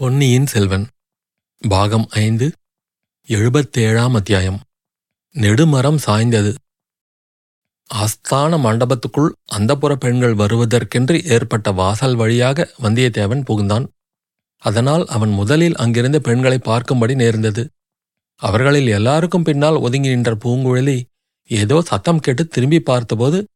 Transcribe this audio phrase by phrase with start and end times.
[0.00, 0.86] பொன்னியின் செல்வன்
[1.68, 2.52] பாகம் ஐந்து
[3.28, 4.60] எழுபத்தேழாம் அத்தியாயம்.
[5.34, 6.54] நெடுமரம் சாய்ந்தது.
[7.94, 13.86] ஆஸ்தான மண்டபத்துக்குள் அந்தப்புற பெண்கள் வருவதற்கென்று ஏற்பட்ட வாசல் வழியாக வந்தியத்தேவன் புகுந்தான்.
[14.58, 17.68] அதனால் அவன் முதலில் அங்கிருந்த பெண்களை பார்க்கும்படி நேர்ந்தது.
[18.34, 21.02] அவர்களில் எல்லாருக்கும் பின்னால் ஒதுங்கி நின்ற பூங்குழலி
[21.46, 23.48] ஏதோ சத்தம் கேட்டு திரும்பி பார்த்தபோது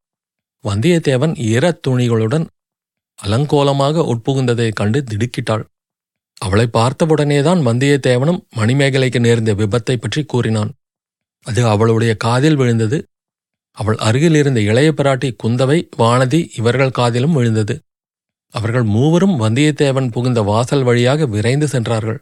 [0.65, 2.47] வந்தியத்தேவன் ஈரத் துணிகளுடன்
[3.23, 5.73] அலங்கோலமாக உட்புகுந்ததைக் கண்டு திடுக்கிட்டாள்.
[6.45, 10.71] அவளை பார்த்தவுடனேதான் வந்தியத்தேவனும் மணிமேகலைக்கு நேர்ந்த விபத்தை பற்றி கூறினான்.
[11.47, 12.99] அது அவளுடைய காதில் விழுந்தது.
[13.77, 17.75] அவள் அருகில் இருந்த இளைய பிராட்டி குந்தவை வானதி இவர்கள் காதிலும் விழுந்தது.
[18.55, 22.21] அவர்கள் மூவரும் வந்தியத்தேவன் புகுந்த வாசல் வழியாக விரைந்து சென்றார்கள்.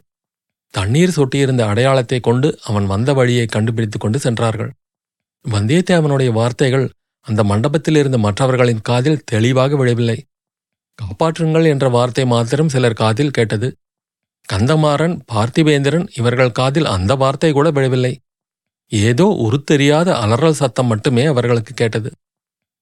[0.73, 4.71] தண்ணீர் சொட்டியிருந்த அடையாளத்தை கொண்டு அவன் வந்த வழியை கண்டுபிடித்துக் கொண்டு சென்றார்கள்.
[5.45, 6.85] வந்தியத்தேவனுடைய வார்த்தைகள்
[7.27, 10.17] அந்த மண்டபத்தில் இருந்த மற்றவர்களின் காதில் தெளிவாக விழவில்லை.
[10.99, 13.67] காப்பாற்றுங்கள் என்ற வார்த்தை மாத்திரம் சிலர் காதில் கேட்டது.
[14.49, 18.13] கந்தமாறன் பார்த்திபேந்திரன் இவர்கள் காதில் அந்த வார்த்தை கூட விழவில்லை.
[18.91, 22.09] ஏதோ உருத்தெரியாத அலறல் சத்தம் மட்டுமே அவர்களுக்கு கேட்டது.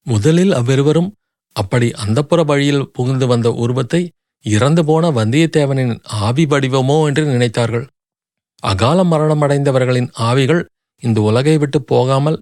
[0.06, 1.10] முதலில் அவ்விருவரும்
[1.56, 4.02] அப்படி அந்தப்புற வழியில் புகுந்து வந்த உருவத்தை
[4.44, 5.92] இறந்து போன வந்தியத்தேவனின்
[6.26, 7.84] ஆவி வடிவமோ என்று நினைத்தார்கள்.
[8.62, 10.62] அகால மரணமடைந்தவர்களின் ஆவிகள்
[11.02, 12.38] இந்த உலகை விட்டு போகாமல்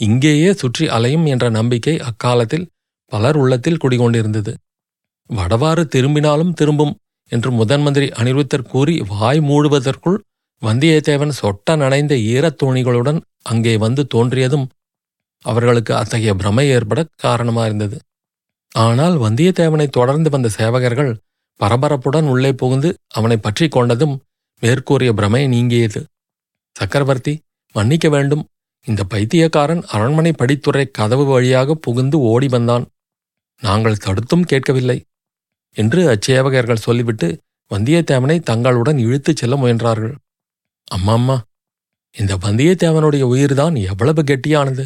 [0.00, 2.66] இங்கேயே சுற்றி அலையும் என்ற நம்பிக்கை அக்காலத்தில்
[3.12, 4.52] பலர் உள்ளத்தில் குடிகொண்டிருந்தது.
[5.30, 6.94] வடவாறு திரும்பினாலும் திரும்பும்
[7.32, 10.18] என்று முதன் மந்திரி அனிருத்தர் கூறி வாய் மூடுவதற்குள்
[10.62, 14.66] வந்தியத்தேவன் சொட்ட நனைந்த ஈரத்தோணிகளுடன் அங்கே வந்து தோன்றியதும்
[15.44, 17.96] அவர்களுக்கு அத்தகைய பிரமை ஏற்பட காரணமாயிருந்தது.
[18.74, 21.12] ஆனால் வந்தியத்தேவனை தொடர்ந்து வந்த சேவகர்கள்
[21.60, 24.14] பரபரப்புடன் உள்ளே புகுந்து அவனை பற்றி கொண்டதும்
[24.62, 26.00] மேற்கூறிய பிரமை நீங்கியது.
[26.76, 27.34] சக்கரவர்த்தி
[27.74, 28.44] மன்னிக்க வேண்டும்.
[28.86, 32.84] இந்த பைத்தியக்காரன் அரண்மனை படித்துறை கதவு வழியாக புகுந்து ஓடி வந்தான்.
[33.62, 34.98] நாங்கள் தடுத்தும் கேட்கவில்லை.
[35.76, 40.14] என்று அச்சேவகர்கள் சொல்லிவிட்டு வந்தியத்தேவனை தங்களுடன் இழுத்துச் செல்ல முயன்றார்கள்.
[40.90, 41.36] அம்மாம்மா
[42.16, 44.84] இந்த வந்தியத்தேவனுடைய உயிர்தான் எவ்வளவு கெட்டியானது.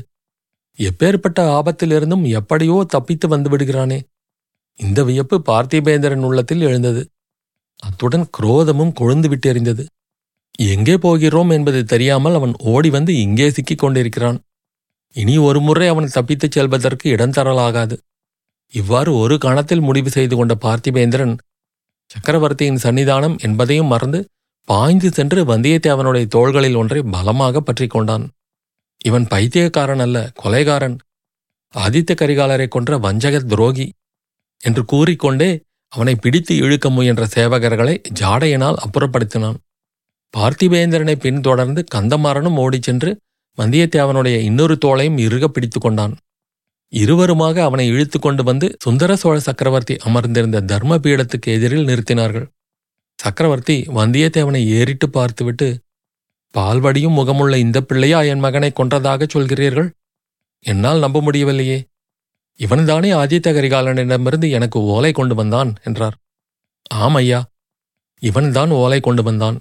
[0.79, 3.99] எப்பேற்பட்ட ஆபத்திலிருந்தும் எப்படியோ தப்பித்து வந்து விடுகிறானே.
[4.75, 7.03] இந்த வியப்பு பார்த்திபேந்திரன் உள்ளத்தில் எழுந்தது.
[7.77, 9.85] அத்துடன் குரோதமும் கொழுந்து விட்டெறிந்தது.
[10.59, 14.39] எங்கே போகிறோம் என்பது தெரியாமல் அவன் ஓடி வந்து இங்கே சிக்கிக் கொண்டிருக்கிறான்.
[15.13, 17.97] இனி ஒருமுறை அவன் தப்பித்துச் செல்வதற்கு இடம் தரலாகாது.
[18.75, 21.35] இவ்வாறு ஒரு கணத்தில் முடிவு செய்து கொண்ட பார்த்திபேந்திரன்
[22.11, 24.21] சக்கரவர்த்தியின் சன்னிதானம் என்பதையும் மறந்து
[24.69, 28.25] பாய்ந்து சென்று வந்தியத்தேவனுடைய தோள்களில் ஒன்றை பலமாக பற்றி கொண்டான்.
[29.01, 30.97] இவன் பைத்தியக்காரன் அல்ல கொலைகாரன்.
[31.75, 33.87] ஆதித்த கரிகாலரை கொன்ற வஞ்சக துரோகி
[34.61, 35.51] என்று கூறிக்கொண்டே
[35.93, 39.59] அவனை பிடித்து இழுக்க முயன்ற சேவகர்களை ஜாடையினால் அப்புறப்படுத்தினான்.
[40.35, 43.11] பார்த்திபேந்திரனை பின்தொடர்ந்து கந்தமாறனும் ஓடிச் சென்று
[43.59, 46.15] வந்தியத்தேவனுடைய இன்னொரு தோளையும் இறுக பிடித்து கொண்டான்.
[46.93, 52.47] இருவருமாக அவனை இழுத்து கொண்டு வந்து சுந்தர சோழ சக்கரவர்த்தி அமர்ந்திருந்த தர்ம பீடத்துக்கு எதிரில் நிறுத்தினார்கள்.
[53.19, 55.69] சக்கரவர்த்தி வந்தியத்தேவனை ஏறிட்டு பார்த்துவிட்டு
[56.55, 59.89] பால்வடியும் முகமுள்ள இந்த பிள்ளையா என் மகனை கொன்றதாகச் சொல்கிறீர்கள்?
[60.65, 61.79] என்னால் நம்ப முடியவில்லையே.
[62.61, 66.17] இவன்தானே ஆதித்த கரிகாலனிடமிருந்து எனக்கு ஓலை கொண்டு வந்தான் என்றார்.
[67.05, 67.41] ஆம் ஐயா
[68.23, 69.57] இவன்தான் ஓலை கொண்டு வந்தான்.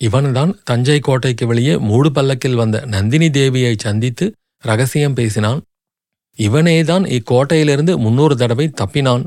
[0.00, 4.26] இவன்தான் தஞ்சை கோட்டைக்கு வெளியே மூடு பல்லக்கில் வந்த நந்தினி தேவியை சந்தித்து
[4.64, 5.60] ரகசியம் பேசினான்.
[6.38, 9.24] இவனேதான் இக்கோட்டையிலிருந்து முன்னூறு தடவை தப்பினான்.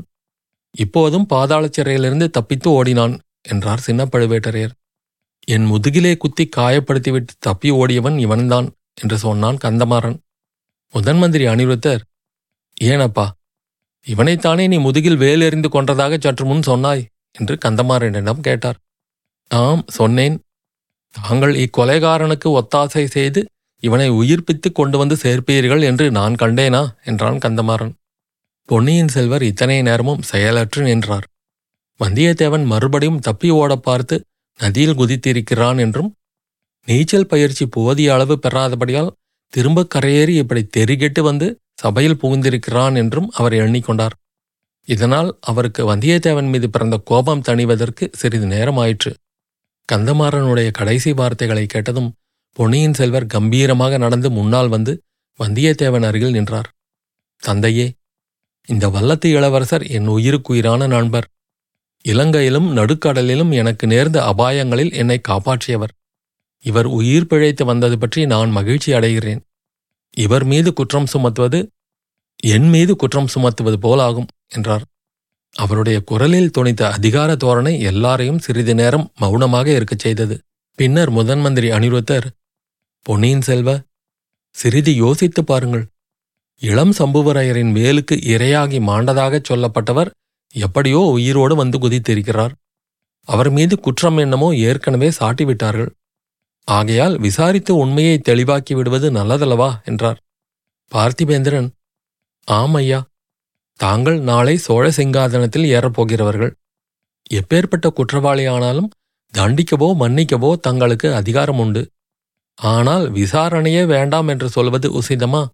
[0.74, 4.74] இப்போதும் பாதாள சிறையிலிருந்து தப்பித்து ஓடினான் என்றார் சின்ன பழுவேட்டரையர்
[5.44, 10.16] என் முதுகிலே குத்தி காயப்படுத்திவிட்டு தப்பி ஓடியவன் இவன்தான் என்று சொன்னான் கந்தமாறன்.
[10.94, 12.02] முதன் மந்திரி அனிருத்தர்
[12.80, 13.26] ஏனப்பா
[14.06, 17.02] இவனைத்தானே நீ முதுகில் வேல் எறிந்து கொன்றதாக சற்று முன் சொன்னாய்?
[17.38, 18.78] என்று கந்தமாறனிடம் கேட்டார்.
[19.50, 20.36] ஆம் சொன்னேன்.
[21.14, 23.40] தாங்கள் இக்கொலைகாரனுக்கு ஒத்தாசை செய்து
[23.80, 26.94] இவனை உயிர்ப்பித்துக் கொண்டு வந்து சேர்ப்பீர்கள் என்று நான் கண்டேனா?
[27.04, 27.92] என்றான் கந்தமாறன்.
[28.64, 31.26] பொன்னியின் செல்வர் இத்தனை நேரமும் செயலற்று நின்றார்.
[32.00, 34.24] வந்தியத்தேவன் மறுபடியும் தப்பி ஓடப் பார்த்து
[34.58, 36.14] நதியில் குதித்திருக்கிறான் என்றும்
[36.86, 39.10] நீச்சல் பயிற்சி போதிய அளவு பெறாதபடியால்
[39.48, 44.16] திரும்ப கரையேறி இப்படி தெருகெட்டு வந்து சபையில் புகுந்திருக்கிறான் என்றும் அவர் எண்ணிக்கொண்டார்.
[44.84, 49.14] இதனால் அவருக்கு வந்தியத்தேவன் மீது பிறந்த கோபம் தணிவதற்கு சிறிது நேரம் ஆயிற்று
[49.92, 52.12] கந்தமாறனுடைய கடைசி வார்த்தைகளை கேட்டதும்
[52.56, 54.92] பொன்னியின் செல்வர் கம்பீரமாக நடந்து முன்னால் வந்து
[55.40, 56.68] வந்தியத்தேவன் அருகில் நின்றார்.
[57.42, 57.86] தந்தையே
[58.68, 61.26] இந்த வல்லத்து இளவரசர் என் உயிருக்குயிரான நண்பர்.
[62.04, 65.92] இலங்கையிலும் நடுக்கடலிலும் எனக்கு நேர்ந்த அபாயங்களில் என்னை காப்பாற்றியவர்.
[66.64, 69.40] இவர் உயிர் பிழைத்து வந்தது பற்றி நான் மகிழ்ச்சி அடைகிறேன்.
[70.16, 71.60] இவர் மீது குற்றம் சுமத்துவது
[72.54, 74.84] என் மீது குற்றம் சுமத்துவது போலாகும் என்றார்.
[75.56, 80.36] அவருடைய குரலில் துணித்த அதிகார தோரணை எல்லாரையும் சிறிது நேரம் மௌனமாக இருக்கச் செய்தது.
[80.78, 82.28] பின்னர் முதன்மந்திரி அனிருத்தர்
[83.06, 83.70] பொன்னியின் செல்வ
[84.56, 85.84] சிறிது யோசித்துப் பாருங்கள்.
[86.62, 90.10] இளம் சம்புவரையரின் வேலுக்கு இரையாகி மாண்டதாகச் சொல்லப்பட்டவர்
[90.54, 92.54] எப்படியோ உயிரோடு வந்து குதித்திருக்கிறார்.
[93.28, 95.90] அவர் மீது குற்றம் என்னமோ ஏற்கனவே சாட்டிவிட்டார்கள்.
[96.68, 99.70] ஆகையால் விசாரித்து உண்மையை தெளிவாக்கி விடுவது நல்லதல்லவா?
[99.84, 100.18] என்றார்.
[100.92, 101.68] பார்த்திபேந்திரன்
[102.48, 103.00] ஆம் ஐயா
[103.80, 106.52] தாங்கள் நாளை சோழ சிங்காதனத்தில் ஏறப்போகிறவர்கள்
[107.30, 108.90] எப்பேற்பட்ட குற்றவாளியானாலும்
[109.34, 111.82] தண்டிக்கவோ மன்னிக்கவோ தங்களுக்கு அதிகாரம் உண்டு.
[112.60, 115.46] ஆனால் விசாரணையே வேண்டாம் என்று சொல்வது உசிதமா?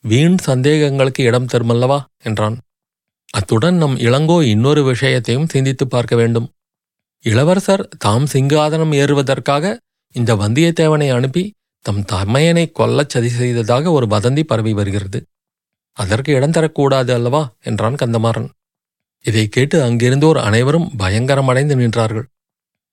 [0.00, 2.04] வீண் சந்தேகங்களுக்கு இடம் தருமல்லவா?
[2.22, 2.58] என்றான்.
[3.32, 6.52] அத்துடன் நம் இளங்கோ இன்னொரு விஷயத்தையும் சிந்தித்து பார்க்க வேண்டும்.
[7.20, 9.78] இளவரசர் தாம் சிங்காதனம் ஏறுவதற்காக
[10.12, 15.22] இந்த வந்தியத்தேவனை அனுப்பி தம் தமையனை கொல்லச் சதி செய்ததாக ஒரு வதந்தி பரவி வருகிறது.
[15.92, 17.54] அதற்கு இடம் தரக்கூடாது அல்லவா?
[17.62, 18.48] என்றான் கந்தமாறன்.
[19.20, 22.22] இதை கேட்டு அங்கிருந்தோர் அனைவரும் பயங்கரமடைந்து நின்றார்கள்.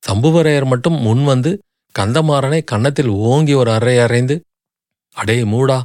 [0.08, 1.60] சம்புவரையர் மட்டும் முன் வந்து
[1.96, 4.36] கந்தமாறனை கன்னத்தில் ஓங்கி ஒரு அறை அறைந்து
[5.16, 5.78] அடே மூடா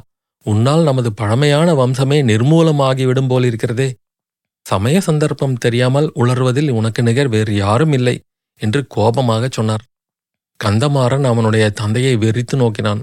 [0.45, 3.89] உன்னால் நமது பழமையான வம்சமே நிர்மூலமாகிவிடும் போலிருக்கிறதே.
[4.65, 8.15] சமய சந்தர்ப்பம் தெரியாமல் உளர்வதில் உனக்கு நிகர் வேறு யாரும் இல்லை
[8.61, 9.83] என்று கோபமாகச் சொன்னார்.
[10.59, 13.01] கந்தமாறன் அவனுடைய தந்தையை வெறித்து நோக்கினான்.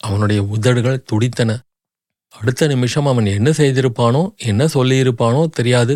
[0.00, 1.50] அவனுடைய உதடுகள் துடித்தன.
[2.34, 5.94] அடுத்த நிமிஷம் அவன் என்ன செய்திருப்பானோ என்ன சொல்லியிருப்பானோ தெரியாது.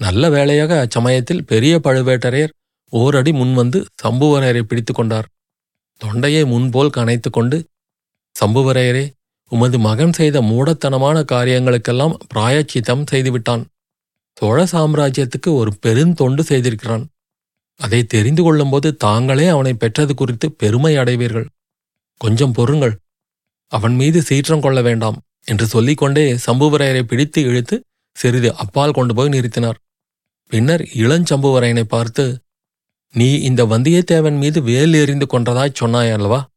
[0.00, 2.54] நல்ல வேளையாக அச்சமயத்தில் பெரிய பழுவேட்டரையர்
[2.92, 5.28] ஓரடி முன்வந்து சம்புவரையரை பிடித்து கொண்டார்.
[6.00, 7.58] தொண்டையை முன்போல் கனைத்து கொண்டு
[8.36, 9.04] சம்புவரையரே
[9.52, 13.62] உமது மகன் செய்த மூடத்தனமான காரியங்களுக்கெல்லாம் பிராயச்சித்தம் செய்துவிட்டான்.
[14.36, 17.04] சோழ சாம்ராஜ்யத்துக்கு ஒரு பெருந்தொண்டு செய்திருக்கிறான்.
[17.80, 21.48] அதை தெரிந்து கொள்ளும்போது தாங்களே அவனை பெற்றது குறித்து பெருமை அடைவீர்கள்.
[22.20, 22.94] கொஞ்சம் பொறுங்கள்.
[23.72, 27.76] அவன் மீது சீற்றம் கொள்ள வேண்டாம் என்று சொல்லிக்கொண்டே சம்புவரையரை பிடித்து இழுத்து
[28.16, 29.78] சிறிது அப்பால் கொண்டு போய் நிறுத்தினார்.
[30.52, 32.24] பின்னர் இளஞ்சம்புவரையனை பார்த்து
[33.14, 36.48] நீ இந்த வந்தியத்தேவன் மீது வேல் எறிந்து கொன்றதாய் சொன்னாய் அல்லவா?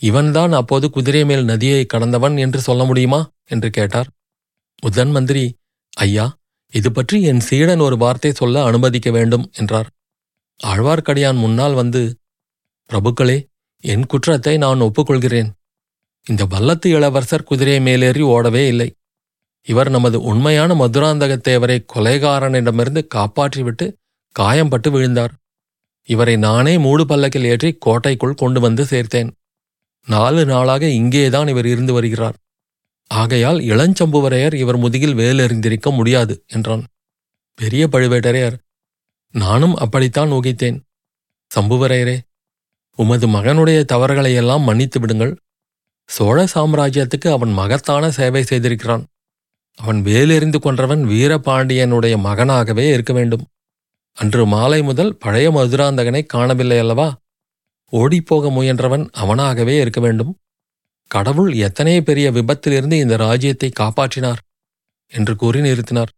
[0.00, 3.30] இவன்தான் அப்போது குதிரை மேல் நதியை கடந்தவன் என்று சொல்ல முடியுமா?
[3.44, 4.08] என்று கேட்டார்.
[4.82, 5.56] முதன் மந்திரி
[5.96, 6.38] ஐயா
[6.72, 9.88] இது பற்றி என் சீடன் ஒரு வார்த்தை சொல்ல அனுமதிக்க வேண்டும் என்றார்.
[10.64, 12.18] ஆழ்வார்க்கடியான் முன்னால் வந்து
[12.90, 13.38] பிரபுக்களே
[13.80, 15.50] என் குற்றத்தை நான் ஒப்புக்கொள்கிறேன்.
[16.26, 18.88] இந்த வல்லத்து இளவரசர் குதிரை மேலேறி ஓடவே இல்லை.
[19.62, 23.86] இவர் நமது உண்மையான மதுராந்தகத்தேவரை கொலைகாரனிடமிருந்து காப்பாற்றிவிட்டு
[24.36, 25.32] காயம்பட்டு விழுந்தார்.
[26.08, 29.30] இவரை நானே மூடு பல்லக்கில் ஏற்றி கோட்டைக்குள் கொண்டு வந்து சேர்த்தேன்.
[30.06, 32.34] நாலு நாளாக இங்கேதான் இவர் இருந்து வருகிறார்.
[33.10, 36.84] ஆகையால் இளஞ்சம்புவரையர் இவர் முதுகில் வேலெறிந்திருக்க முடியாது என்றான்.
[37.54, 38.56] பெரிய பழுவேட்டரையர்
[39.34, 40.78] நானும் அப்படித்தான் ஊகித்தேன்.
[41.50, 42.18] சம்புவரையரே
[42.98, 45.32] உமது மகனுடைய தவறுகளையெல்லாம் மன்னித்து விடுங்கள்.
[46.08, 49.04] சோழ சாம்ராஜ்யத்துக்கு அவன் மகத்தான சேவை செய்திருக்கிறான்.
[49.78, 53.44] அவன் வேலெறிந்து கொன்றவன் வீரபாண்டியனுடைய மகனாகவே இருக்க வேண்டும்.
[54.16, 57.08] அன்று மாலை முதல் பழைய மதுராந்தகனை காணவில்லை அல்லவா?
[57.92, 60.32] ஓடிப்போக முயன்றவன் அவனாகவே இருக்க வேண்டும்.
[61.06, 64.40] கடவுள் எத்தனை பெரிய விபத்திலிருந்து இந்த ராஜ்யத்தை காப்பாற்றினார்?
[65.12, 66.12] என்று கூறி நிறுத்தினார்.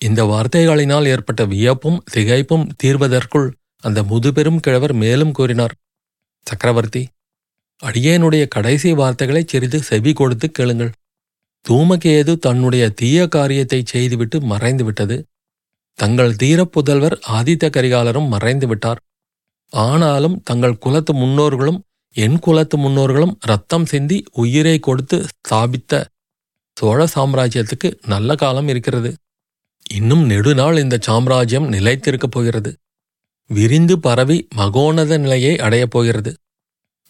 [0.00, 3.48] இந்த வார்த்தைகளினால் ஏற்பட்ட வியப்பும் திகைப்பும் தீர்வதற்குள்
[3.82, 5.74] அந்த முதுபெரும் கிழவர் மேலும் கூறினார்.
[6.46, 7.02] சக்கரவர்த்தி
[7.82, 10.92] அடியேனுடைய கடைசி வார்த்தைகளை சிறிது செவி கொடுத்து கேளுங்கள்.
[11.64, 15.16] தூமகேது தன்னுடைய தீய காரியத்தை செய்துவிட்டு மறைந்துவிட்டது.
[15.98, 19.00] தங்கள் தீரப் புதல்வர் ஆதித்த கரிகாலரும் மறைந்து விட்டார்.
[19.72, 21.78] ஆனாலும் தங்கள் குலத்து முன்னோர்களும்
[22.14, 26.04] என் குலத்து முன்னோர்களும் ரத்தம் சிந்தி உயிரை கொடுத்து ஸ்தாபித்த
[26.76, 29.10] சோழ சாம்ராஜ்யத்துக்கு நல்ல காலம் இருக்கிறது.
[29.90, 32.70] இன்னும் நெடுநாள் இந்த சாம்ராஜ்யம் நிலைத்திருக்கப் போகிறது.
[33.50, 36.30] விரிந்து பரவி மகோன்னத நிலையை அடையப் போகிறது.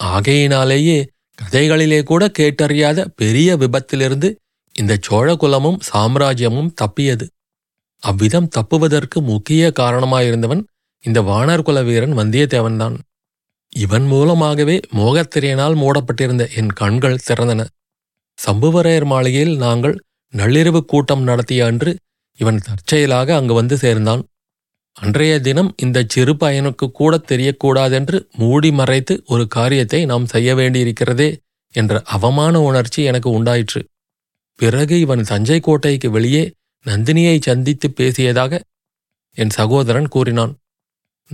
[0.01, 0.99] ஆகையினாலேயே
[1.39, 4.29] கதைகளிலே கூட கேட்டறியாத பெரிய விபத்திலிருந்து
[4.75, 7.27] இந்த சோழ குலமும் சாம்ராஜ்யமும் தப்பியது.
[8.03, 10.63] அவ்விதம் தப்புவதற்கு முக்கிய காரணமாயிருந்தவன்
[11.05, 12.97] இந்த வானர்குல வீரன் வந்தியத்தேவன்தான்.
[13.73, 17.63] இவன் மூலமாகவே மோகத்திரையினால் மூடப்பட்டிருந்த என் கண்கள் திறந்தன.
[18.39, 19.97] சம்புவரையர் மாளிகையில் நாங்கள்
[20.35, 21.91] நள்ளிரவு கூட்டம் நடத்திய அன்று
[22.39, 24.23] இவன் தற்செயலாக அங்கு வந்து சேர்ந்தான்.
[24.97, 31.29] அன்றைய தினம் இந்த சிறு பயனுக்கு கூட தெரியக்கூடாதென்று மூடி மறைத்து ஒரு காரியத்தை நாம் செய்ய வேண்டியிருக்கிறதே
[31.75, 33.81] என்ற அவமான உணர்ச்சி எனக்கு உண்டாயிற்று.
[34.61, 36.45] பிறகு இவன் தஞ்சை கோட்டைக்கு வெளியே
[36.87, 38.61] நந்தினியை சந்தித்து பேசியதாக
[39.35, 40.57] என் சகோதரன் கூறினான்.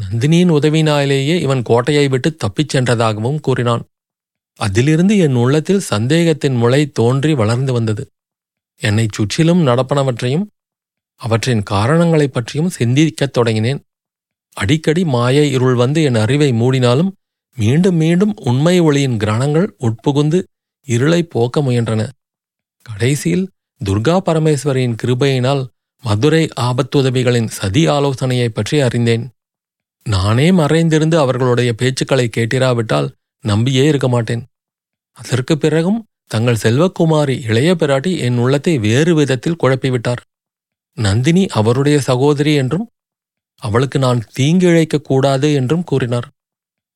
[0.00, 3.84] நந்தினியின் உதவினாலேயே இவன் கோட்டையை விட்டு தப்பிச் சென்றதாகவும் கூறினான்.
[4.54, 8.10] அதிலிருந்து என் உள்ளத்தில் சந்தேகத்தின் முளை தோன்றி வளர்ந்து வந்தது.
[8.78, 10.46] என்னைச் சுற்றிலும் நடப்பனவற்றையும்
[11.14, 13.80] அவற்றின் காரணங்களைப் பற்றியும் சிந்திக்கத் தொடங்கினேன்.
[14.52, 17.12] அடிக்கடி மாயை இருள் வந்து என் அறிவை மூடினாலும்
[17.56, 20.42] மீண்டும் மீண்டும் உண்மை ஒளியின் கிரணங்கள் உட்புகுந்து
[20.86, 22.08] இருளை போக்க முயன்றன.
[22.82, 23.50] கடைசியில்
[23.84, 25.66] துர்கா பரமேஸ்வரியின் கிருபையினால்
[26.02, 29.30] மதுரை ஆபத்துதவிகளின் சதி ஆலோசனையைப் பற்றி அறிந்தேன்.
[30.04, 33.10] நானே மறைந்திருந்து அவர்களுடைய பேச்சுக்களை கேட்டிராவிட்டால்
[33.40, 34.46] நம்பியே இருக்க மாட்டேன்.
[35.12, 40.22] அதற்கு பிறகும் தங்கள் செல்வக்குமாரி இளைய பிராட்டி என் உள்ளத்தை வேறு விதத்தில் குழப்பிவிட்டார்.
[40.94, 42.88] நந்தினி அவருடைய சகோதரி என்றும்
[43.58, 46.28] அவளுக்கு நான் தீங்கிழைக்க கூடாது என்றும் கூறினார்.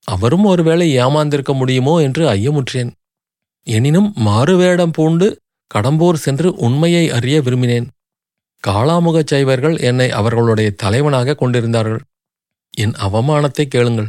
[0.04, 2.90] அவரும் ஒருவேளை ஏமாந்திருக்க முடியுமோ என்று ஐயமுற்றேன்.
[3.62, 5.38] எனினும் மாறுவேடம் பூண்டு
[5.74, 7.86] கடம்பூர் சென்று உண்மையை அறிய விரும்பினேன்.
[8.64, 12.02] காளாமுகச் சைவர்கள் என்னை அவர்களுடைய தலைவனாக கொண்டிருந்தார்கள்.
[12.74, 14.08] என் அவமானத்தை கேளுங்கள்.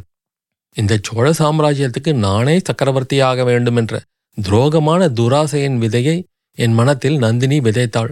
[0.74, 4.02] இந்த சோழ சாம்ராஜ்யத்துக்கு நானே சக்கரவர்த்தியாக வேண்டுமென்ற
[4.38, 6.24] துரோகமான துராசையின் விதையை
[6.58, 8.12] என் மனத்தில் நந்தினி விதைத்தாள்.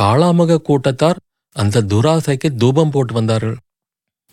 [0.00, 1.18] காளாமுக கூட்டத்தார்
[1.56, 3.56] அந்த துராசைக்கு தூபம் போட்டு வந்தார்கள்.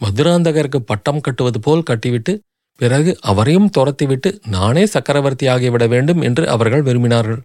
[0.02, 2.34] மதுராந்தகருக்கு பட்டம் கட்டுவது போல் கட்டிவிட்டு
[2.76, 7.42] பிறகு அவரையும் துரத்திவிட்டு நானே சக்கரவர்த்தியாகிவிட வேண்டும் என்று அவர்கள் விரும்பினார்கள்.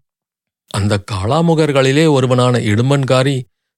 [0.75, 3.37] அந்த காளாமுகர்களிலே ஒருவனான இடும்பன்காரி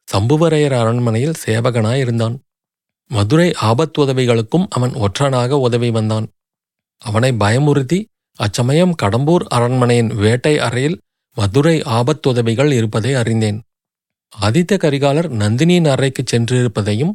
[0.09, 2.37] சம்புவரையர் அரண்மனையில் சேவகனாயிருந்தான்
[3.11, 6.26] மதுரை ஆபத்துதவிகளுக்கும் அவன் ஒற்றனாக உதவி வந்தான்.
[7.03, 7.99] அவனை பயமுறுத்தி
[8.37, 10.97] அச்சமயம் கடம்பூர் அரண்மனையின் வேட்டை அறையில்
[11.37, 13.59] மதுரை ஆபத்துதவிகள் இருப்பதை அறிந்தேன்.
[14.33, 17.15] ஆதித்த கரிகாலர் நந்தினியின் அறைக்குச் சென்றிருப்பதையும்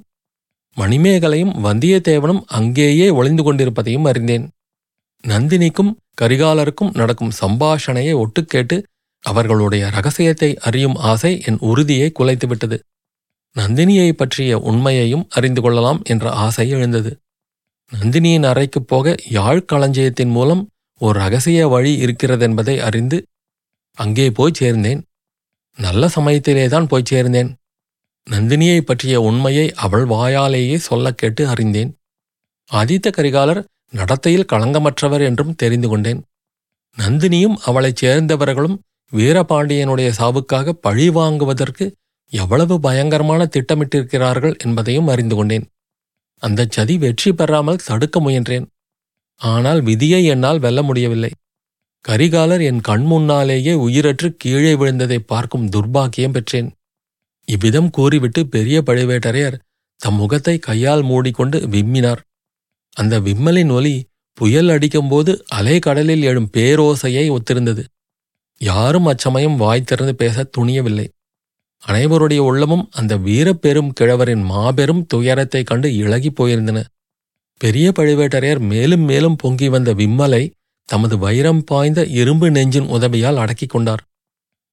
[0.78, 4.46] மணிமேகலையும் வந்தியத்தேவனும் அங்கேயே ஒளிந்து கொண்டிருப்பதையும் அறிந்தேன்.
[5.28, 8.78] நந்தினிக்கும் கரிகாலருக்கும் நடக்கும் சம்பாஷணையை ஒட்டுக்கேட்டு
[9.22, 12.80] அவர்களுடைய ரகசியத்தை அறியும் ஆசை என் உறுதியை குலைத்துவிட்டது.
[13.56, 17.20] நந்தினியை பற்றிய உண்மையையும் அறிந்து கொள்ளலாம் என்ற ஆசை எழுந்தது.
[18.00, 23.26] நந்தினியின் அறைக்குப் போக யாழ் களஞ்சியத்தின் மூலம் ஒரு ரகசிய வழி இருக்கிறதென்பதை அறிந்து
[23.94, 25.02] அங்கே போய் சேர்ந்தேன்.
[25.78, 27.54] நல்ல சமயத்திலேதான் போய் சேர்ந்தேன்.
[28.30, 31.96] நந்தினியை பற்றிய உண்மையை அவள் வாயாலேயே சொல்லக் கேட்டு அறிந்தேன்.
[32.72, 36.24] ஆதித்த கரிகாலர் நடத்தையில் களங்கமற்றவர் என்றும் தெரிந்து கொண்டேன்.
[36.98, 38.80] நந்தினியும் அவளைச் சேர்ந்தவர்களும்
[39.14, 41.86] வீரபாண்டியனுடைய சாவுக்காக பழி வாங்குவதற்கு
[42.32, 45.66] எவ்வளவு பயங்கரமான திட்டமிட்டிருக்கிறார்கள் என்பதையும் அறிந்து கொண்டேன்.
[46.44, 48.66] அந்தச் சதி வெற்றி பெறாமல் தடுக்க முயன்றேன்.
[49.42, 51.32] ஆனால் விதியை என்னால் வெல்ல முடியவில்லை.
[52.06, 56.70] கரிகாலர் என் கண் முன்னாலேயே உயிரற்று கீழே விழுந்ததை பார்க்கும் துர்பாக்கியம் பெற்றேன்.
[57.48, 59.58] இவ்விதம் கூறிவிட்டு பெரிய பழுவேட்டரையர்
[60.00, 62.22] தம் முகத்தை கையால் மூடிக்கொண்டு விம்மினார்.
[62.98, 63.96] அந்த விம்மலின் ஒலி
[64.38, 67.84] புயல் அடிக்கும்போது அலை கடலில் எழும் பேரோசையை ஒத்திருந்தது.
[68.62, 71.08] யாரும் அச்சமயம் வாய் திறந்து பேச துணியவில்லை.
[71.88, 76.84] அனைவருடைய உள்ளமும் அந்த வீரப்பெரும் கிழவரின் மாபெரும் துயரத்தைக் கண்டு இழகி போயிருந்தன.
[77.58, 80.52] பெரிய பழுவேட்டரையர் மேலும் மேலும் பொங்கி வந்த விம்மலை
[80.86, 84.04] தமது வைரம் பாய்ந்த இரும்பு நெஞ்சின் உதவியால் அடக்கிக் கொண்டார்.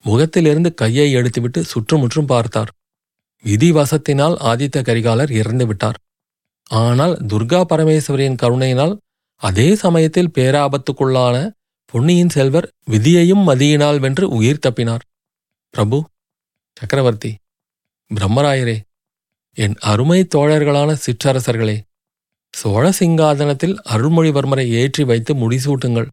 [0.03, 2.73] முகத்திலிருந்து கையை எடுத்துவிட்டு சுற்றுமுற்றும் பார்த்தார்.
[3.45, 5.99] விதிவசத்தினால் ஆதித்த கரிகாலர் இறந்து விட்டார்.
[6.67, 8.99] ஆனால் துர்கா பரமேஸ்வரியின் கருணையினால்
[9.37, 11.51] அதே சமயத்தில் பேராபத்துக்குள்ளான
[11.93, 15.05] பொன்னியின் செல்வர் விதியையும் மதியினால் வென்று உயிர் தப்பினார்.
[15.75, 15.99] பிரபு
[16.77, 17.31] சக்கரவர்த்தி
[18.11, 18.75] பிரம்மராயரே
[19.57, 21.77] என் அருமை தோழர்களான சிற்றரசர்களே
[22.55, 26.09] சோழ சிங்காதனத்தில் அருள்மொழிவர்மரை ஏற்றி வைத்து முடிசூட்டுங்கள்.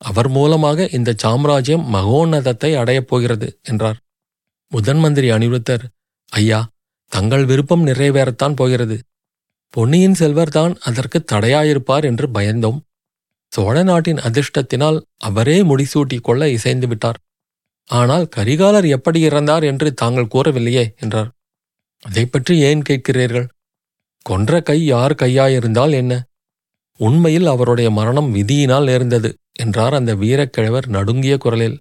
[0.00, 3.98] அவர் மூலமாக இந்த சாம்ராஜ்யம் மகோன்னதத்தை அடையப் போகிறது என்றார்.
[4.72, 5.84] முதன் மந்திரி அனிருத்தர்
[6.32, 6.60] ஐயா
[7.12, 8.98] தங்கள் விருப்பம் நிறைவேறத்தான் போகிறது.
[9.74, 12.78] பொன்னியின் செல்வர்தான் அதற்கு தடையாயிருப்பார் என்று பயந்தோம்.
[13.52, 17.18] சோழ நாட்டின் அதிர்ஷ்டத்தினால் அவரே முடிசூட்டிக் கொள்ள இசைந்து விட்டார்.
[17.90, 21.30] ஆனால் கரிகாலர் எப்படி இறந்தார் என்று தாங்கள் கூறவில்லையே என்றார்.
[22.02, 23.48] அதை பற்றி ஏன் கேட்கிறீர்கள்?
[24.26, 26.12] கொன்ற கை யார் கையாயிருந்தால் என்ன?
[27.00, 31.76] உண்மையில் அவருடைய மரணம் விதியினால் நேர்ந்தது என்றார் அந்த வீரக்கிழவர் நடுங்கிய குரலில்.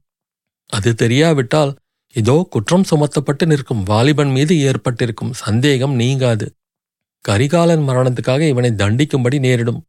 [0.69, 1.71] அது தெரியாவிட்டால்
[2.15, 6.45] இதோ குற்றம் சுமத்தப்பட்டு நிற்கும் வாலிபன் மீது ஏற்பட்டிருக்கும் சந்தேகம் நீங்காது.
[7.25, 9.79] கரிகாலன் மரணத்துக்காக இவனை தண்டிக்கும்படி நேரிடும்.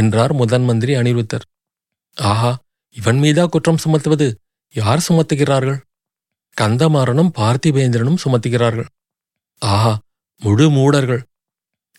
[0.00, 1.44] என்றார் முதன் மந்திரி அனிருத்தர்.
[2.16, 2.52] ஆஹா
[2.96, 4.26] இவன் மீதா குற்றம் சுமத்துவது
[4.74, 5.78] யார் சுமத்துகிறார்கள்?
[6.56, 8.88] கந்தமாறனும் பார்த்திபேந்திரனும் சுமத்துகிறார்கள்.
[9.62, 9.92] ஆஹா
[10.42, 11.22] முழு மூடர்கள்.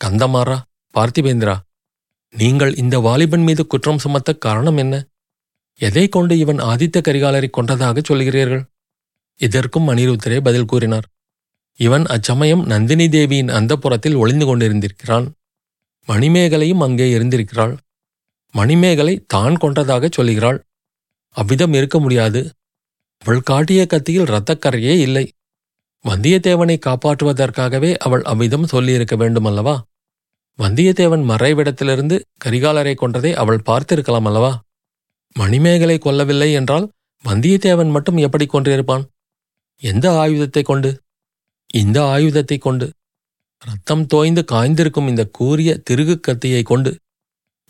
[0.02, 0.58] கந்தமாறா
[0.96, 1.56] பார்த்திபேந்திரா
[2.34, 4.96] நீங்கள் இந்த வாலிபன் மீது குற்றம் சுமத்த காரணம் என்ன?
[5.82, 8.64] எதை கொண்டு இவன் ஆதித்த கரிகாலரை கொன்றதாக சொல்கிறீர்கள்?
[9.40, 11.08] இதற்கும் அனிருத்தரே பதில் கூறினார்.
[11.80, 15.26] இவன் அச்சமயம் நந்தினி தேவியின் அந்தப்புறத்தில் ஒளிந்து கொண்டிருந்திருக்கிறான்.
[16.08, 17.74] மணிமேகலையும் அங்கே இருந்திருக்கிறாள்.
[18.56, 20.60] மணிமேகலை தான் கொன்றதாக சொல்கிறாள்
[21.36, 22.42] அவ்விதம் இருக்க முடியாது.
[23.22, 25.26] அவள் காட்டிய கத்தியில் இரத்தக்கரையே இல்லை.
[26.06, 29.76] வந்தியத்தேவனை காப்பாற்றுவதற்காகவே அவள் அவ்விதம் சொல்லியிருக்க வேண்டுமல்லவா?
[30.60, 34.52] வந்தியத்தேவன் மறைவிடத்திலிருந்து கரிகாலரை கொன்றதை அவள் பார்த்திருக்கலாம் அல்லவா
[35.36, 36.86] மணிமேகலை கொல்லவில்லை என்றால்
[37.26, 39.04] வந்தியத்தேவன் மட்டும் எப்படி கொன்றிருப்பான்?
[39.82, 40.92] எந்த ஆயுதத்தை கொண்டு?
[41.74, 42.88] இந்த ஆயுதத்தை கொண்டு.
[43.62, 46.92] ரத்தம் தோய்ந்து காய்ந்திருக்கும் இந்த கூரிய திருகு கத்தியை கொண்டு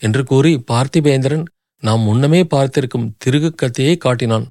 [0.01, 1.45] என்று கூறி பார்த்திபேந்திரன்
[1.83, 3.49] நாம் முன்னமே பார்த்திருக்கும் திருகு
[4.05, 4.45] காட்டினான்.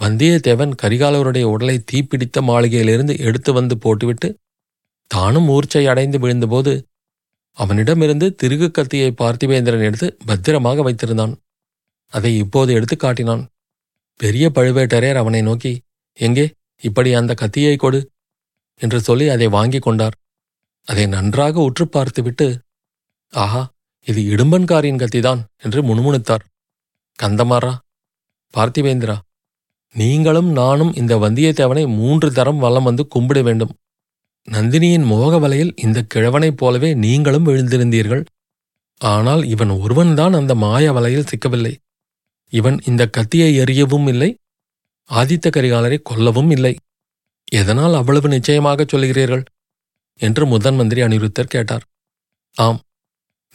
[0.00, 4.28] வந்தியத்தேவன் கரிகாலருடைய உடலை தீப்பிடித்த மாளிகையிலிருந்து எடுத்து வந்து போட்டுவிட்டு
[5.06, 6.72] தானும் மூர்ச்சை அடைந்து விழுந்தபோது
[7.58, 11.34] அவனிடமிருந்து திருகு கத்தியை பார்த்திபேந்திரன் எடுத்து பத்திரமாக வைத்திருந்தான்.
[12.12, 13.42] அதை இப்போது எடுத்து காட்டினான்.
[14.20, 15.72] பெரிய பழுவேட்டரையர் அவனை நோக்கி
[16.18, 16.46] எங்கே
[16.82, 18.00] இப்படி அந்த கத்தியை கொடு
[18.80, 20.16] என்று சொல்லி அதை வாங்கிக் கொண்டார்.
[20.88, 22.46] அதை நன்றாக உற்று பார்த்துவிட்டு
[23.32, 23.62] ஆஹா
[24.06, 26.44] இது இடும்பன்காரியின் கத்திதான் என்று முணுமுணுத்தார்.
[27.18, 27.72] கந்தமாரா
[28.54, 29.16] பார்த்திவேந்திரா
[29.94, 33.72] நீங்களும் நானும் இந்த வந்தியத்தேவனை மூன்று தரம் வலம் வந்து கும்பிட வேண்டும்.
[34.48, 38.22] நந்தினியின் மோக வலையில் இந்த கிழவனைப் போலவே நீங்களும் விழுந்திருந்தீர்கள்.
[39.00, 41.74] ஆனால் இவன் ஒருவன்தான் அந்த மாய வலையில் சிக்கவில்லை.
[42.52, 44.30] இவன் இந்த கத்தியை எறியவும் இல்லை
[45.10, 46.74] ஆதித்த கரிகாலரை கொல்லவும் இல்லை.
[47.52, 49.44] எதனால் அவ்வளவு நிச்சயமாகச் சொல்கிறீர்கள்
[50.20, 51.84] என்று முதன் மந்திரி அனிருத்தர் கேட்டார்.
[52.56, 52.80] ஆம்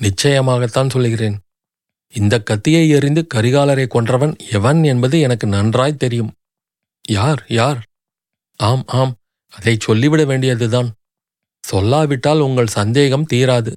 [0.01, 1.37] நிச்சயமாகத்தான் சொல்லுகிறேன்.
[2.13, 6.31] இந்த கத்தியை எறிந்து கரிகாலரை கொன்றவன் எவன் என்பது எனக்கு நன்றாய் தெரியும்.
[7.07, 7.83] யார் யார்?
[8.55, 9.15] ஆம் ஆம்.
[9.49, 10.93] அதை சொல்லிவிட வேண்டியதுதான்.
[11.71, 13.71] சொல்லாவிட்டால் உங்கள் சந்தேகம் தீராது.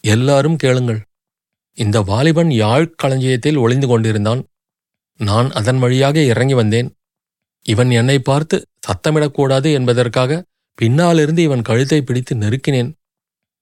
[0.00, 1.00] எல்லாரும் கேளுங்கள்.
[1.74, 4.44] இந்த வாலிபன் யாழ் களஞ்சியத்தில் ஒளிந்து கொண்டிருந்தான்.
[5.16, 6.94] நான் அதன் வழியாக இறங்கி வந்தேன்.
[7.62, 10.44] இவன் என்னை பார்த்து சத்தமிடக்கூடாது என்பதற்காக
[10.74, 12.92] பின்னாலிருந்து இவன் கழுத்தை பிடித்து நெருக்கினேன்.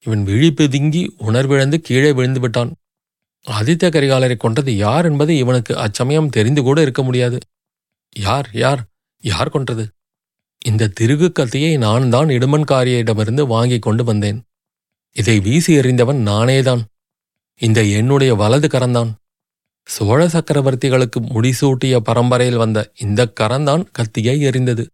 [0.07, 2.71] இவன் விழி பிதுங்கி உணர்விழந்து கீழே விழுந்து விட்டான்.
[3.47, 7.39] ஆதித்த கரிகாலரை கொன்றது யார் என்பது இவனுக்கு அச்சமயம் தெரிந்து கூட இருக்க முடியாது.
[8.17, 8.83] யார் யார்
[9.25, 9.85] யார் கொன்றது?
[10.65, 14.39] இந்த திருகு கத்தியை நான் தான் இடுமன்காரியிடமிருந்து வாங்கிக் கொண்டு வந்தேன்.
[15.17, 16.83] இதை வீசி எறிந்தவன் நானேதான்.
[17.61, 19.11] இந்த என்னுடைய வலது கரந்தான்
[19.89, 24.85] சோழ சக்கரவர்த்திகளுக்கு முடிசூட்டிய பரம்பரையில் வந்த இந்த கரந்தான் கத்தியை எறிந்தது.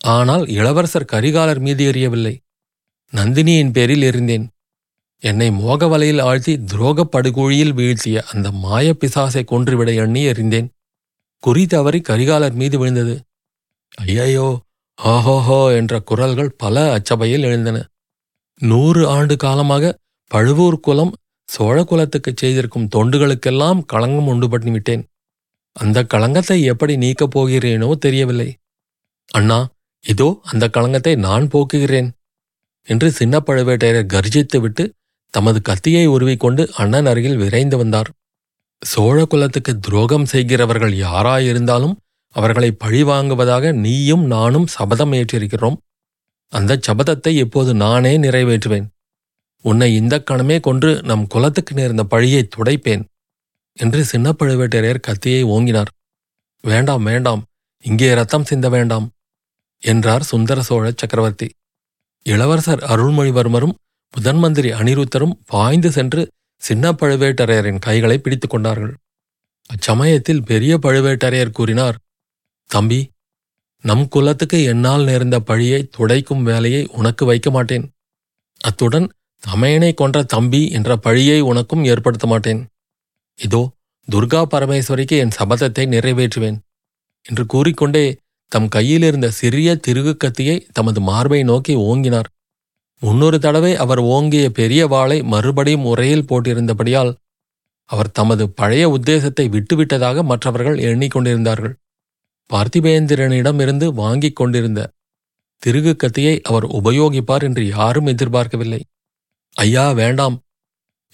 [0.00, 2.34] ஆனால் இளவரசர் கரிகாலர் மீது எறியவில்லை.
[3.12, 4.46] நந்தினியின் பேரில் எறிந்தேன்
[5.22, 10.68] என்னை மோக வலையில் ஆழ்த்தி துரோகப் படுகுழியில் வீழ்த்திய அந்த மாய பிசாசை கொன்றுவிட எண்ணி எறிந்தேன்
[11.42, 13.14] குறி தவறி கரிகாலர் மீது விழுந்தது.
[13.98, 14.48] ஐயையோ
[14.98, 17.76] ஆஹோஹோ என்ற குரல்கள் பல அச்சபையில் எழுந்தன.
[18.60, 19.98] நூறு ஆண்டு காலமாக
[20.30, 21.12] பழுவூர் குலம்
[21.48, 25.02] சோழ குலத்துக்குச் செய்திருக்கும் தொண்டுகளுக்கெல்லாம் களங்கம் உண்டு பண்ணிவிட்டேன்
[25.76, 28.48] அந்த களங்கத்தை எப்படி நீக்கப் போகிறேனோ தெரியவில்லை.
[29.28, 29.58] அண்ணா
[30.04, 32.08] இதோ அந்த களங்கத்தை நான் போக்குகிறேன்.
[32.88, 34.84] என்று சின்ன பழுவேட்டையர் கர்ஜித்துவிட்டு
[35.34, 38.10] தமது கத்தியை உருவிக்கொண்டு அண்ணன் அருகில் விரைந்து வந்தார்.
[38.82, 41.96] சோழ குலத்துக்கு துரோகம் செய்கிறவர்கள் யாராயிருந்தாலும்
[42.36, 45.76] அவர்களை பழிவாங்குவதாக நீயும் நானும் சபதம் ஏற்றிருக்கிறோம்.
[46.52, 48.86] அந்த சபதத்தை இப்போது நானே நிறைவேற்றுவேன்.
[49.64, 53.04] உன்னை இந்த கணமே கொன்று நம் குலத்துக்கு நேர்ந்த பழியை துடைப்பேன்
[53.78, 55.90] என்று சின்ன பழுவேட்டரையர் கத்தியை ஓங்கினார்.
[56.64, 57.42] வேண்டாம் வேண்டாம்
[57.84, 59.06] இங்கே ரத்தம் சிந்த வேண்டாம்
[59.82, 61.48] என்றார் சுந்தர சோழ சக்கரவர்த்தி.
[62.26, 63.76] இளவரசர் அருள்மொழிவர்மரும்
[64.14, 66.22] முதன் மந்திரி அனிருத்தரும் பாய்ந்து சென்று
[66.62, 68.94] சின்ன பழுவேட்டரையரின் கைகளை பிடித்துக் கொண்டார்கள்.
[69.70, 71.96] அச்சமயத்தில் பெரிய பழுவேட்டரையர் கூறினார்
[72.70, 73.00] தம்பி
[73.84, 77.84] நம் குலத்துக்கு என்னால் நேர்ந்த பழியை துடைக்கும் வேலையை உனக்கு வைக்க மாட்டேன்.
[78.60, 79.06] அத்துடன்
[79.42, 82.62] தமையனை கொன்ற தம்பி என்ற பழியை உனக்கும் ஏற்படுத்த மாட்டேன்.
[83.38, 83.62] இதோ
[84.08, 86.58] துர்கா பரமேஸ்வரிக்கு என் சபதத்தை நிறைவேற்றுவேன்
[87.26, 88.04] என்று கூறிக்கொண்டே
[88.52, 92.28] தம் கையிலிருந்த சிறிய திருகு கத்தியை தமது மார்பை நோக்கி ஓங்கினார்.
[93.02, 97.12] முன்னொரு தடவை அவர் ஓங்கிய பெரிய வாளை மறுபடியும் உரையில் போட்டிருந்தபடியால்
[97.90, 101.74] அவர் தமது பழைய உத்தேசத்தை விட்டுவிட்டதாக மற்றவர்கள் எண்ணிக்கொண்டிருந்தார்கள்
[102.50, 104.80] பார்த்திபேந்திரனிடமிருந்து வாங்கிக் கொண்டிருந்த
[105.62, 108.80] திருகு கத்தியை அவர் உபயோகிப்பார் என்று யாரும் எதிர்பார்க்கவில்லை.
[109.56, 110.36] ஐயா வேண்டாம்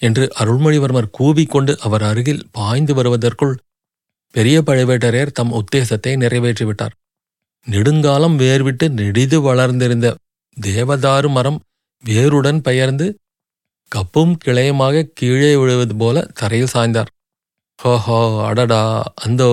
[0.01, 3.55] என்று அருள்மொழிவர்மர் கூவிக்கொண்டு அவர் அருகில் பாய்ந்து வருவதற்குள்
[4.35, 6.95] பெரிய பழுவேட்டரையர் தம் உத்தேசத்தை நிறைவேற்றிவிட்டார்.
[7.67, 10.07] நெடுங்காலம் வேர்விட்டு நெடிது வளர்ந்திருந்த
[10.57, 11.59] தேவதாரு மரம்
[12.03, 13.05] வேருடன் பெயர்ந்து
[13.91, 17.09] கப்பும் கிளையுமாக கீழே விழுவது போல தரையில் சாய்ந்தார்.
[17.79, 18.81] ஹோஹோ அடடா
[19.15, 19.49] அந்தோ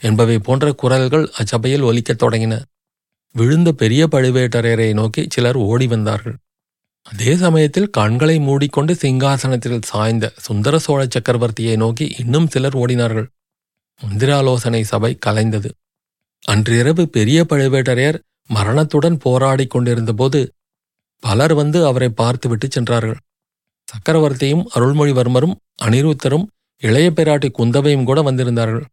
[0.00, 2.54] என்பவை போன்ற குரல்கள் அச்சபையில் ஒலிக்கத் தொடங்கின.
[3.34, 6.36] விழுந்த பெரிய பழுவேட்டரையரை நோக்கி சிலர் ஓடி வந்தார்கள்.
[7.06, 13.28] அதே சமயத்தில் கண்களை மூடிக்கொண்டு சிங்காசனத்தில் சாய்ந்த சுந்தர சோழ சக்கரவர்த்தியை நோக்கி இன்னும் சிலர் ஓடினார்கள்.
[14.00, 15.70] மந்திராலோசனை சபை கலைந்தது.
[16.46, 20.40] அன்றிரவு பெரிய பழுவேட்டரையர் மரணத்துடன் போராடிக் கொண்டிருந்தபோது
[21.22, 23.16] பலர் வந்து அவரை பார்த்துவிட்டு சென்றார்கள்.
[23.88, 26.46] சக்கரவர்த்தியும் அருள்மொழிவர்மரும் அனிருத்தரும்
[26.82, 28.84] இளைய பிராட்டி குந்தவையும் கூட வந்திருந்தார்கள்.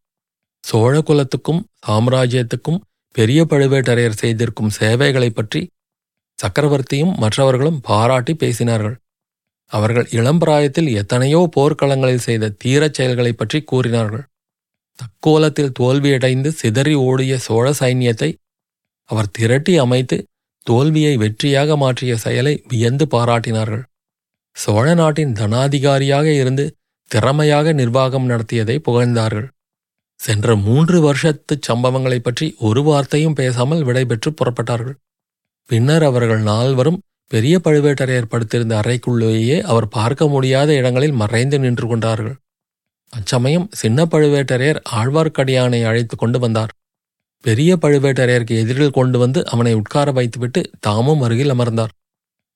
[0.62, 2.80] சோழ குலத்துக்கும் சாம்ராஜ்யத்துக்கும்
[3.16, 5.70] பெரிய பழுவேட்டரையர் செய்திருக்கும் சேவைகளைப் பற்றி
[6.40, 8.96] சக்கரவர்த்தியும் மற்றவர்களும் பாராட்டி பேசினார்கள்.
[9.72, 14.24] அவர்கள் இளம்பிராயத்தில் எத்தனையோ போர்க்களங்களில் செய்த தீரச் செயல்களைப் பற்றி கூறினார்கள்.
[15.00, 18.34] தக்கோலத்தில் தோல்வியடைந்து சிதறி ஓடிய சோழ சைன்யத்தை
[19.10, 20.24] அவர் திரட்டி அமைத்து
[20.64, 23.84] தோல்வியை வெற்றியாக மாற்றிய செயலை வியந்து பாராட்டினார்கள்.
[24.56, 26.76] சோழ நாட்டின் தனாதிகாரியாக இருந்து
[27.12, 29.48] திறமையாக நிர்வாகம் நடத்தியதை புகழ்ந்தார்கள்.
[30.20, 34.98] சென்ற மூன்று வருஷத்துச் சம்பவங்களைப் பற்றி ஒரு வார்த்தையும் பேசாமல் விடைபெற்று புறப்பட்டார்கள்.
[35.70, 42.36] பின்னர் அவர்கள் நால்வரும் பெரிய பழுவேட்டரையர் படுத்திருந்த அறைக்குள்ளேயே அவர் பார்க்க முடியாத இடங்களில் மறைந்து நின்று கொண்டார்கள்.
[43.10, 46.72] அச்சமயம் சின்ன பழுவேட்டரையர் ஆழ்வார்க்கடியானை அழைத்து கொண்டு வந்தார்.
[47.42, 51.94] பெரிய பழுவேட்டரையருக்கு எதிரில் கொண்டு வந்து அவனை உட்கார வைத்துவிட்டு தாமும் அருகில் அமர்ந்தார்.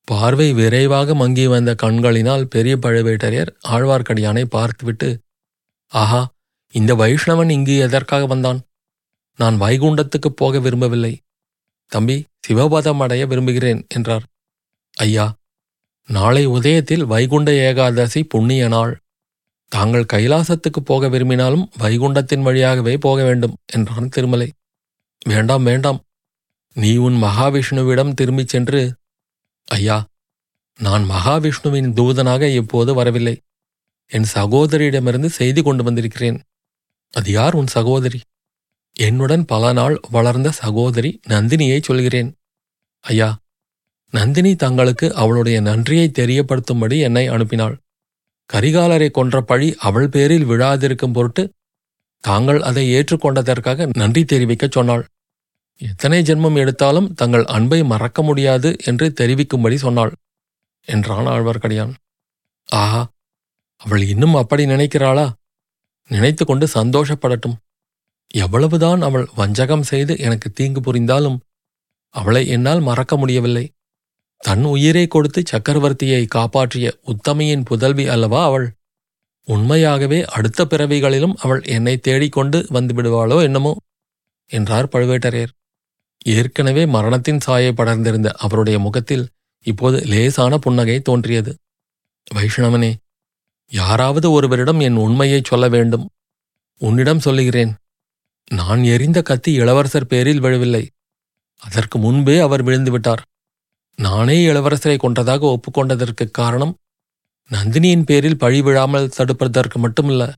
[0.07, 5.09] பார்வை விரைவாக மங்கி வந்த கண்களினால் பெரிய பழுவேட்டரையர் ஆழ்வார்க்கடியானை பார்த்துவிட்டு
[5.91, 6.21] ஆஹா
[6.71, 8.59] இந்த வைஷ்ணவன் இங்கு எதற்காக வந்தான்?
[9.39, 11.13] நான் வைகுண்டத்துக்குப் போக விரும்பவில்லை.
[11.91, 12.15] தம்பி
[12.47, 14.25] சிவபதம் அடைய விரும்புகிறேன் என்றார்.
[14.93, 15.25] ஐயா
[16.09, 18.93] நாளை உதயத்தில் வைகுண்ட ஏகாதசி புண்ணிய நாள்
[19.73, 24.51] தாங்கள் கைலாசத்துக்குப் போக விரும்பினாலும் வைகுண்டத்தின் வழியாகவே போக வேண்டும் என்றான் திருமலை.
[25.25, 25.99] வேண்டாம் வேண்டாம்.
[26.73, 28.95] நீ உன் மகாவிஷ்ணுவிடம் திரும்பிச் சென்று
[29.65, 30.05] ஐயா
[30.79, 33.39] நான் மகாவிஷ்ணுவின் தூதனாக இப்போது வரவில்லை.
[34.07, 36.41] என் சகோதரியிடமிருந்து செய்தி கொண்டு வந்திருக்கிறேன்.
[37.11, 38.19] அது யார் உன் சகோதரி?
[38.95, 42.35] என்னுடன் பல நாள் வளர்ந்த சகோதரி நந்தினியை சொல்கிறேன்.
[42.99, 43.37] ஐயா
[44.11, 47.81] நந்தினி தங்களுக்கு அவளுடைய நன்றியை தெரியப்படுத்தும்படி என்னை அனுப்பினாள்.
[48.49, 51.43] கரிகாலரை கொன்ற பழி அவள் பேரில் விழாதிருக்கும் பொருட்டு
[52.23, 55.03] தாங்கள் அதை ஏற்றுக்கொண்டதற்காக நன்றி தெரிவிக்கச் சொன்னாள்.
[55.81, 60.13] எத்தனை ஜென்மம் எடுத்தாலும் தங்கள் அன்பை மறக்க முடியாது என்று தெரிவிக்கும்படி சொன்னாள்
[60.87, 61.93] என்றான் ஆழ்வார்க்கடியான்.
[62.69, 63.01] ஆஹா
[63.81, 65.25] அவள் இன்னும் அப்படி நினைக்கிறாளா?
[66.09, 67.57] நினைத்து கொண்டு சந்தோஷப்படட்டும்.
[68.33, 71.37] எவ்வளவுதான் அவள் வஞ்சகம் செய்து எனக்கு தீங்கு புரிந்தாலும்
[72.15, 73.65] அவளை என்னால் மறக்க முடியவில்லை.
[74.43, 78.73] தன் உயிரை கொடுத்து சக்கரவர்த்தியை காப்பாற்றிய உத்தமையின் புதல்வி அல்லவா அவள்?
[79.43, 83.75] உண்மையாகவே அடுத்த பிறவிகளிலும் அவள் என்னை தேடிக்கொண்டு வந்துவிடுவாளோ என்னமோ?
[84.45, 85.53] என்றார் பழுவேட்டரையர்.
[86.25, 89.27] ஏற்கனவே மரணத்தின் சாயை படர்ந்திருந்த அவருடைய முகத்தில்
[89.63, 91.55] இப்போது லேசான புன்னகை தோன்றியது.
[92.33, 92.93] வைஷ்ணவனே
[93.69, 96.09] யாராவது ஒருவரிடம் என் உண்மையைச் சொல்ல வேண்டும்.
[96.77, 97.73] உன்னிடம் சொல்லுகிறேன்.
[98.51, 100.89] நான் எரிந்த கத்தி இளவரசர் பேரில் விழவில்லை.
[101.57, 103.23] அதற்கு முன்பே அவர் விழுந்துவிட்டார்.
[103.95, 106.77] நானே இளவரசரை கொன்றதாக ஒப்புக்கொண்டதற்குக் காரணம்
[107.49, 110.33] நந்தினியின் பேரில் பழி விழாமல் தடுப்பதற்கு மட்டுமல்ல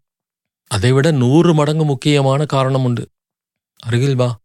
[0.68, 3.10] அதைவிட நூறு மடங்கு முக்கியமான காரணம் உண்டு.
[3.80, 4.40] அருகில் வா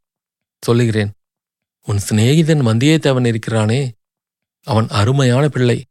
[0.60, 1.12] சொல்லுகிறேன்.
[1.82, 3.92] உன் சிநேகிதன் வந்தியத்தேவன் இருக்கிறானே
[4.64, 5.84] அவன் அருமையான பிள்ளை.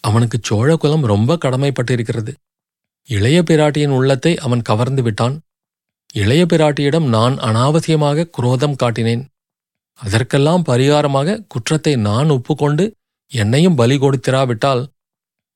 [0.00, 2.34] அவனுக்கு சோழகுலம் ரொம்ப கடமைப்பட்டிருக்கிறது.
[3.06, 5.40] இளைய பிராட்டியின் உள்ளத்தை அவன் கவர்ந்து விட்டான்.
[6.12, 9.26] இளைய பிராட்டியிடம் நான் அனாவசியமாக குரோதம் காட்டினேன்.
[10.00, 12.94] அதற்கெல்லாம் பரிகாரமாக குற்றத்தை நான் ஒப்புக்கொண்டு
[13.30, 14.86] என்னையும் பலி கொடுத்திராவிட்டால்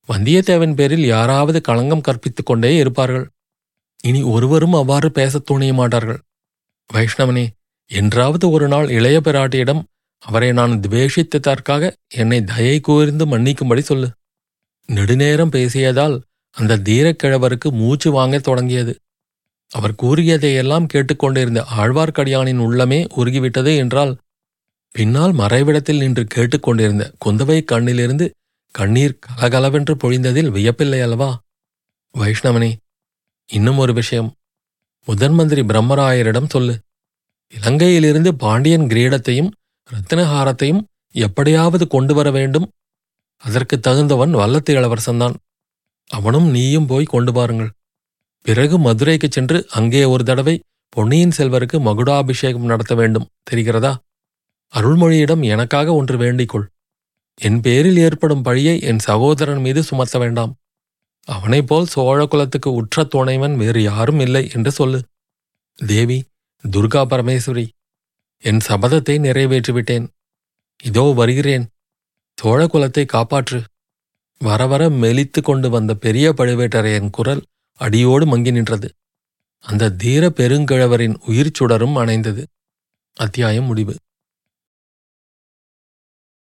[0.08, 3.28] வந்தியத்தேவன் பேரில் யாராவது களங்கம் கற்பித்துக் கொண்டே இருப்பார்கள்.
[4.02, 6.20] இனி ஒருவரும் அவ்வாறு பேசத் துணிய மாட்டார்கள்.
[6.92, 7.46] வைஷ்ணவனே
[7.90, 9.82] என்றாவது ஒரு நாள் இளைய பிராட்டியிடம்
[10.18, 14.10] அவரை நான் துவேஷித்ததற்காக என்னை தயை கூர்ந்து மன்னிக்கும்படி சொல்லு.
[14.86, 18.96] நெடுநேரம் பேசியதால் அந்த தீரக்கிழவருக்கு மூச்சு வாங்கத் தொடங்கியது.
[19.70, 24.16] அவர் கூறியதையெல்லாம் கேட்டுக்கொண்டிருந்த ஆழ்வார்க்கடியானின் உள்ளமே உருகிவிட்டது என்றால்
[24.92, 28.30] பின்னால் மறைவிடத்தில் நின்று கேட்டுக்கொண்டிருந்த குந்தவை கண்ணிலிருந்து
[28.70, 31.42] கண்ணீர் கலகலவென்று பொழிந்ததில் வியப்பில்லை அல்லவா?
[32.14, 32.76] வைஷ்ணவனே
[33.46, 34.34] இன்னும் ஒரு விஷயம்.
[35.04, 36.78] முதன் மந்திரி பிரம்மராயரிடம் சொல்லு.
[37.60, 39.50] இலங்கையிலிருந்து பாண்டியன் கிரீடத்தையும்
[39.90, 42.70] ரத்தினஹாரத்தையும் எப்படியாவது கொண்டு வர வேண்டும்.
[43.36, 45.34] அதற்கு தகுந்தவன் வல்லத்து இளவரசன்தான்.
[46.06, 47.70] அவனும் நீயும் போய் கொண்டு பாருங்கள்
[48.42, 53.28] பிறகு மதுரைக்குச் சென்று அங்கே ஒரு தடவை பொன்னியின் செல்வருக்கு மகுடாபிஷேகம் நடத்த வேண்டும்.
[53.50, 53.96] தெரிகிறதா?
[54.74, 56.66] அருள்மொழியிடம் எனக்காக ஒன்று வேண்டிக்கொள்.
[57.34, 60.52] என் பேரில் ஏற்படும் பழியை என் சகோதரன் மீது சுமத்த வேண்டாம்.
[61.28, 65.00] அவனைப் போல் சோழ குலத்துக்கு உற்ற துணைவன் வேறு யாரும் இல்லை என்று சொல்லு.
[65.78, 66.18] தேவி
[66.64, 67.66] துர்கா பரமேஸ்வரி
[68.42, 70.06] என் சபதத்தை நிறைவேற்றிவிட்டேன்.
[70.82, 71.64] இதோ வருகிறேன்.
[72.38, 73.60] சோழ குலத்தை காப்பாற்று.
[74.40, 77.42] வர வர மெலித்து கொண்டு வந்த பெரிய பழுவேட்டரையன் குரல்
[77.80, 78.88] அடியோடு மங்கி நின்றது.
[79.64, 82.42] அந்த தீர பெருங்கிழவரின் உயிர் சுடரும் அணைந்தது.
[83.16, 83.94] அத்தியாயம் முடிவு.